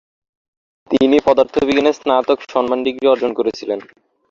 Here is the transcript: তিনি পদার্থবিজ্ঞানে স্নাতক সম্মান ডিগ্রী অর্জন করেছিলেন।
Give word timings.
তিনি 0.91 1.17
পদার্থবিজ্ঞানে 1.25 1.91
স্নাতক 1.93 2.37
সম্মান 2.51 2.79
ডিগ্রী 2.83 3.05
অর্জন 3.07 3.31
করেছিলেন। 3.33 3.79